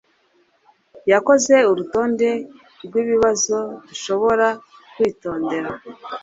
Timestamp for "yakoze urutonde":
1.11-2.29